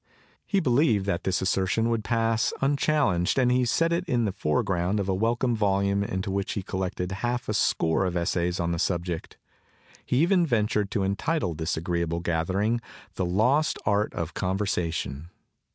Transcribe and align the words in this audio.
He 0.47 0.59
believed 0.59 1.05
that 1.05 1.25
this 1.25 1.43
assertion 1.43 1.87
would 1.89 2.03
pass 2.03 2.53
unchallenged 2.59 3.37
and 3.37 3.51
he 3.51 3.65
set 3.65 3.93
it 3.93 4.03
in 4.05 4.25
the 4.25 4.31
foreground 4.31 4.99
of 4.99 5.07
a 5.07 5.13
welcome 5.13 5.55
volume 5.55 6.03
into 6.03 6.31
which 6.31 6.53
he 6.53 6.63
collected 6.63 7.11
half 7.11 7.47
a 7.47 7.53
score 7.53 8.03
of 8.07 8.17
essays 8.17 8.59
on 8.59 8.71
the 8.71 8.79
subject. 8.79 9.37
He 10.03 10.17
even 10.17 10.43
ventured 10.43 10.89
to 10.89 11.03
entitle 11.03 11.53
this 11.53 11.77
agreeable 11.77 12.19
gathering 12.19 12.81
the 13.13 13.25
'Lost 13.25 13.77
Art 13.85 14.11
of 14.15 14.33
Conversation. 14.33 15.29